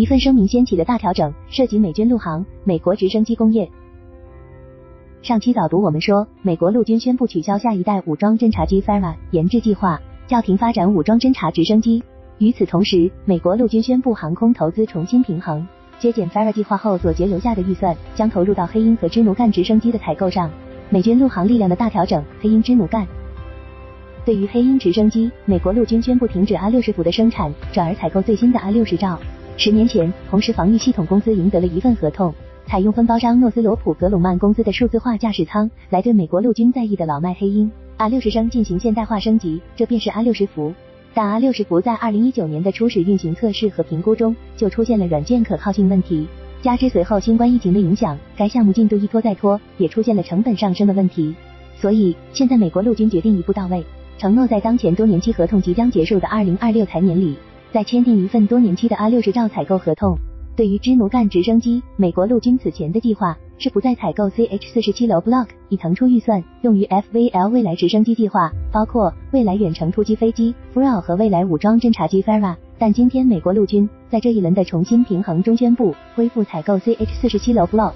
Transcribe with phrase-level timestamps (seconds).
[0.00, 3.70] 一份声明掀起的大调整，涉及美军陆航、美国直升机工业。
[5.20, 12.02] 上期早读我们说，美国陆军宣布取消下一代武装侦察机 FARA 研制计划，叫停发展武装侦察直升机。
[12.38, 15.68] 与此同时，美国陆军宣布航空投资重新平衡，
[15.98, 20.50] 削减 FARA 计划后所截留下的预算，将投入到黑鹰和支奴干直升机的采购上。
[20.88, 23.06] 美军陆航力量的大调整，黑鹰支奴干。
[24.24, 29.18] 对于黑鹰直升机，美国陆军宣布停止 A 六十伏的生产，转而采购最新的 A 六十兆。
[29.62, 32.32] 十年前，红石防御系统公司赢得了一份合同。
[32.66, 40.72] 采用分包商诺斯罗普格鲁曼公司的数字化驾驶舱来对美国陆军在役的老迈黑鹰 R 六十升进行现代化升级，这便是 R 六十伏。
[41.12, 46.26] 但 R 六十伏在二零一九年的初始运行测试和评估中就出现了软件可靠性问题，
[46.62, 51.34] 加之随后新冠疫情的影响，该项目进度一拖再拖，也出现了成本上升的问题。
[51.76, 53.84] 所以现在美国陆军决定一步到位，
[54.16, 57.36] 承诺在当前多年期合同即将结束的二零二六财年里，
[57.72, 60.18] 再签订一份多年期的 R 六十兆采购合同。
[60.56, 72.56] 对于支奴干直升机，美国陆军此前的计划是不再采购 CH 四十七楼 Block，以腾出预算用于 FVL 未来直升机计划，包括未来远程突击飞机 FRA 和未来武装侦察机 FARA。
[72.76, 77.92] 但今天美国陆军在这一轮的重新平衡中宣布恢复采购 CH 四十七楼 Block。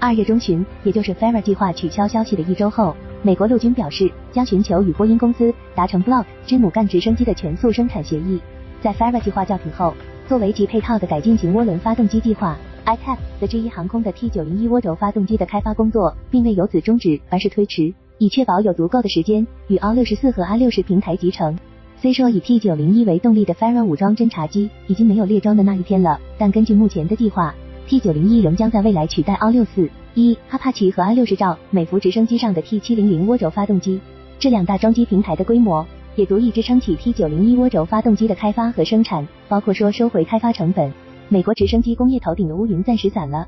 [0.00, 8.40] 二月中旬，也就是 FARA 计划取消消息的一周后，美国陆军表示将寻求与波音公司达成 Block 支奴干直升机的全速生产协议。
[8.82, 9.94] 在 FARA 计划叫停后。
[10.28, 21.58] 作为其配套的改进型涡轮发动机计划，ITAP 的 G1 航空的 T 九零一涡轴发动机的开发工作并未由此终止，而是推迟，以确保有足够的时间与 A 六十四和 A 六十平台集成。
[21.96, 27.54] 虽说以 T 九零一为动力的 FARA 武装侦察机已经没有列装的那一天了，但根据目前的计划
[27.86, 33.98] ，T 九零一仍将在未来取代 A 六四一、哈帕奇和 A 六十兆美孚直升机上的 T 七零零涡轴发动机。
[34.38, 35.86] 这两大装机平台的规模。
[36.18, 40.92] 也足以支撑起 T 九零一涡轴发动机的开发和生产，包括说收回开发成本。
[41.28, 43.46] 美国直升机工业头顶的乌云暂时散了。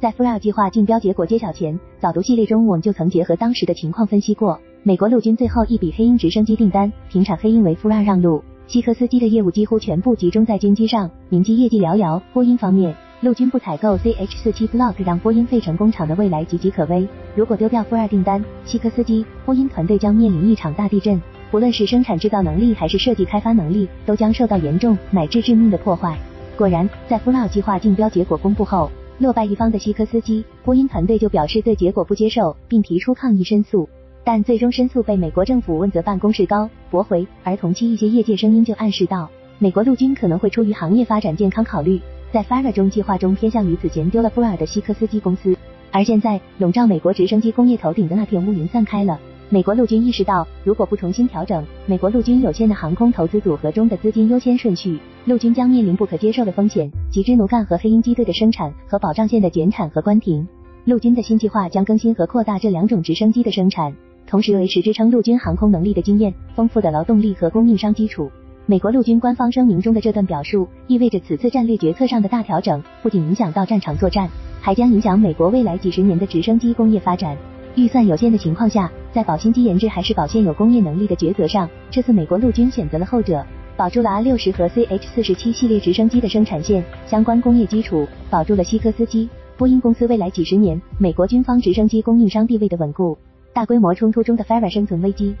[0.00, 12.18] 在 f r a 计划竞标结果揭晓前，早读系列中我们就曾结合当时的情况分析过，美国陆军最后一笔黑鹰直升机订单停产黑鹰为 f r a 让路，西科斯基的业务几乎全部集中在军机上，民机业绩寥寥。
[12.32, 17.06] 波音方面，陆军不采购 CH 四七 Block，让波音费城工厂的未来岌岌可危。
[17.34, 21.20] 如果丢掉 f r a 订单，西科斯基、波音团队将面临一场大地震。
[21.52, 26.16] 不论是生产制造能力还是设计开发能力，都将受到严重乃至致命的破坏。
[26.56, 33.86] 果然，在 f l a 计划竞标结果公布后，落败一方的西科斯基波音团队就表示对结果不接受，并提出抗议申诉。
[34.24, 37.26] 但最终申诉被美国政府问责办公室高驳回。
[37.44, 42.00] 而同期一些业界声音就暗示到，美国陆军可能会出于行业发展健康考虑，
[42.32, 45.54] 在 FARA 中计划中偏向于此前丢了布尔的西科斯基公司。
[45.90, 49.20] 而现在笼罩美国直升机工业头顶的那片乌云散开了。
[49.52, 60.48] 美国陆军意识到，如果不重新调整美国陆军有限的航空投资组合中的资金优先顺序，陆军将面临不可接受的风险，即支奴干和黑鹰机队的生产和保障线的减产和关停。
[60.86, 63.94] 陆军的新计划将更新和扩大这两种直升机的生产，
[64.26, 68.30] 同时维持支撑陆军航空能力的经验、丰富的劳动力和供应商基础。
[68.64, 74.26] 美国陆军官方声明中的这段表述，意味着此次战略决策上的大调整，不仅影响到战场作战，
[74.62, 77.36] 还将影响美国未来几十年的直升机工业发展。
[77.74, 83.42] 预算有限的情况下，在保新机研制还是保现有工业能力的抉择上，这次美国陆军选择了后者，
[83.78, 93.16] 保住了 R 六十和 CH 四十七系列直升机的生产线相关工业基础，保住了西科斯基、波音公司未来几十年美国军方直升机供应商地位的稳固。
[93.54, 95.34] 大规模冲突中的 FARA 生存危机。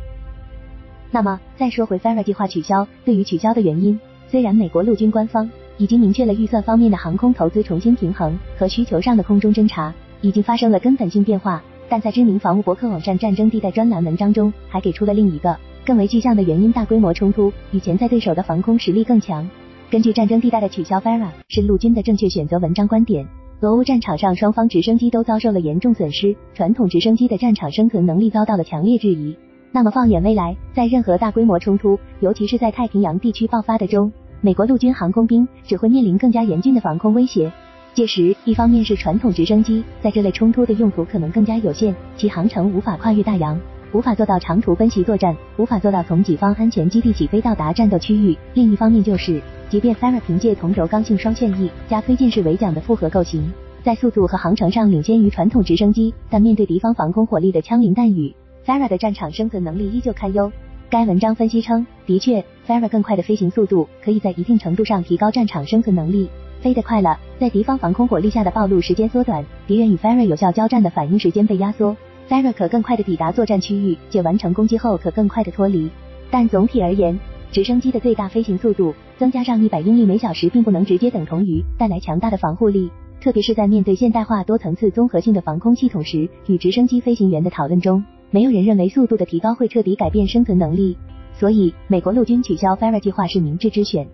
[1.10, 11.62] 那么，再说回 FARA 计划取消，对于取消的原因，虽然美国陆军官方已经明确了预算方面的航空投资重新平衡和需求上的空中侦察已经发生了根本性变化。
[11.92, 15.54] 但在知名防务博客网站战争地带专栏文章中，还给出了另一个
[15.84, 19.46] 更为具象的原因：大规模冲突与潜在对手的防空实力更强。
[19.90, 23.28] 根据战争地带的取消 FARA 是陆军的正确选择文章观点，
[23.60, 29.36] 俄乌战场上双方直升机都遭受了严重损失，传统直升机的战场生存能力遭到了强烈质疑。
[29.70, 34.10] 那么放眼未来，在任何大规模冲突，尤其是在太平洋地区爆发的中，
[34.40, 37.52] 美国陆军航空兵只会面临更加严峻的防空威胁。
[37.94, 43.60] 届时，一方面是传统直升机在这类冲突的用途可能更加有限，其航程无法跨越大洋，
[43.92, 48.34] 无法做到长途奔袭作战，无法做到从己方安全基地起飞到达战斗区域。
[48.54, 53.52] 另一方面就是，即便 FARA 凭借同轴刚性双旋翼加推进式尾桨的复合构型，
[53.82, 58.34] 在速度和航程上领先于传统直升机，但面对敌方防空火力的枪林弹雨
[58.64, 60.50] ，FARA 的战场生存能力依旧堪忧。
[60.88, 66.30] 该文章分析称，的确，FARA 更快的飞行速度可以在一定程度上提高战场生存能力。
[66.62, 71.96] 飞得快了，在敌方防空火力下的暴露时间缩短，敌人与 FARA 有效交战的反应时间被压缩
[72.28, 75.90] ，FARA 可更快的抵达作战区域，且完成攻击后可更快的脱离。
[76.30, 77.18] 但总体而言，
[77.50, 82.88] 直升机的最大飞行速度增加上一百英里每小时，并不能直接等同于带来强大的防护力。
[83.20, 90.96] 特别是在面对现代化多层次综合性的防空系统时，与直升机飞行员的讨论中，没有人认为速度的提高会彻底改变生存能力。
[91.34, 94.06] 所以，美国陆军取消 f a r a 计划是明智之选。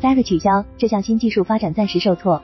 [0.00, 2.42] Fera 取消这项新技术发展暂时受挫。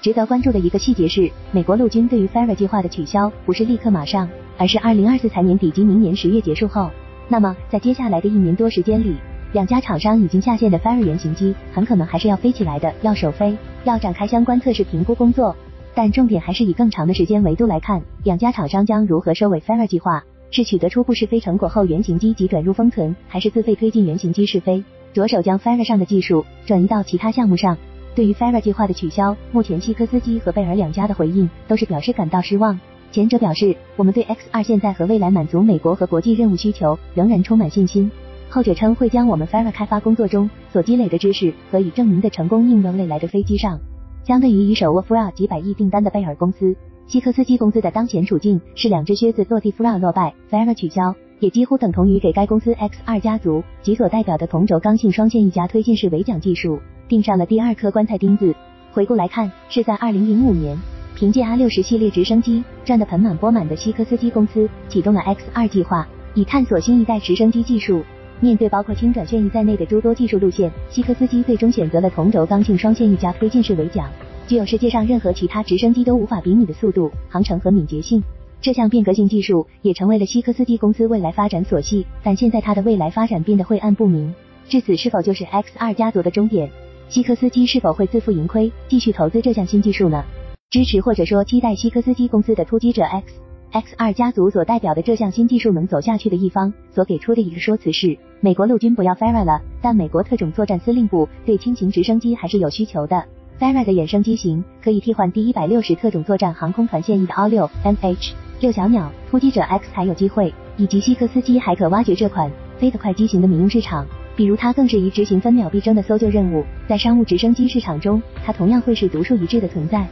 [0.00, 6.90] 值得关注的一个细节是，美国陆军对于 Fera 计划的取消不是立刻马上，而是二零二四财年底及明年十月结束后。
[7.28, 9.14] 那么，在接下来的一年多时间里，
[9.52, 13.56] 两家厂商已经下线的 Fera 原型机很可能还是要飞起来的，要首飞。
[13.84, 15.54] 要展开相关测试评估工作，
[15.94, 20.24] 但重点还是以更长的时间维度来看，两家厂商将如何收尾 Fera 计划？
[20.50, 27.76] 是取得初步试飞成果后原型机即转入封存，还是自费推进原型机试飞，着手将 f a r a 上的技术转移到其他项目上？
[28.14, 32.78] 对于 f a r a 计划的取消，目前西科斯基和贝尔两家的回应都是表示感到失望。
[33.12, 38.10] 前者表示，我们对 X 二现在和未来满足美国和国际任务需求仍然充满信心。
[38.48, 43.78] 后者称会将我们 f a r a 开发工作中所积累的知识和已证明的成功应用未来的飞机上。
[44.24, 56.78] 相对于已手握 f r a 几百亿订单的贝尔公司，西科斯基公司的当前处境是两只靴子落地 f r a 落败 f a r a 取消，也几乎等同于给该公司 X 二家族及所代表的同轴刚性双线翼夹推进式尾桨技术
[57.08, 58.54] 钉上了第二颗棺材钉子。
[58.92, 60.76] 回顾来看，是在2005年，
[61.16, 68.02] 凭借 R 六十系列直升机赚得盆满钵满的西科斯基公司启动了 X 二计划，以探索新一代直升机技术。
[68.40, 74.10] 面对包括轻转旋翼在内的诸多技术路线，西科斯基最终选择了同轴刚性双线翼夹推进式尾桨，
[74.46, 78.22] 具有世界上任何其他直升机都无法比拟的速度、航程和敏捷性。
[78.62, 84.34] 这项变革性技术也成为了希科斯基公司未来发展所系但现在它的未来发展变得晦暗不明。
[84.68, 86.70] 至此是否就是 x 二家族的终点？
[87.08, 90.22] 希科斯基是否会自负盈亏继续投资这项新技术呢？
[90.68, 103.24] 支持或者说期待希科斯基公司的突击者 xx 二家族所代表的这项新技术能走下去的一方所给出的一个说辞是美国陆军不要 fara 了但美国特种作战司令部对轻型直升机还是有需求的。
[103.58, 120.06] Fara 的衍生机型可以替换第一百六十特种作战航空团现役的 r 六 mh 六小鸟突击者 x 还有机会以及西科斯基还可挖掘这款飞得快机型的民用市场比如它更适宜执行分秒必争的搜救任务在商务直升机市场中它同样会是独树一帜的存在。